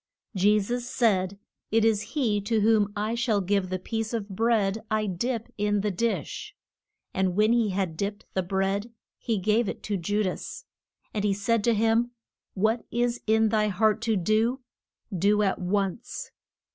Je 0.35 0.59
sus 0.59 0.83
said, 0.83 1.37
It 1.69 1.85
is 1.85 2.13
he 2.17 2.41
to 2.41 2.61
whom 2.61 2.91
I 2.95 3.13
shall 3.13 3.39
give 3.39 3.69
the 3.69 3.77
piece 3.77 4.15
of 4.15 4.29
bread 4.29 4.79
I 4.89 5.05
dip 5.05 5.53
in 5.59 5.81
the 5.81 5.91
dish. 5.91 6.55
And 7.13 7.35
when 7.35 7.53
he 7.53 7.69
had 7.69 7.97
dipped 7.97 8.25
the 8.33 8.41
bread 8.41 8.91
he 9.19 9.37
gave 9.37 9.69
it 9.69 9.83
to 9.83 9.97
Ju 9.97 10.23
das. 10.23 10.65
And 11.13 11.23
he 11.23 11.35
said 11.35 11.63
to 11.65 11.75
him, 11.75 12.09
What 12.55 12.83
is 12.89 13.21
in 13.27 13.49
thy 13.49 13.67
heart 13.67 14.01
to 14.09 14.15
do, 14.15 14.61
do 15.15 15.43
at 15.43 15.59
once. 15.61 16.31